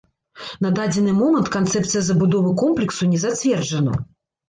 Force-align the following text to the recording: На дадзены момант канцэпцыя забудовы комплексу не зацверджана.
На 0.65 0.71
дадзены 0.79 1.13
момант 1.19 1.53
канцэпцыя 1.57 2.01
забудовы 2.09 2.57
комплексу 2.65 3.15
не 3.15 3.25
зацверджана. 3.29 4.05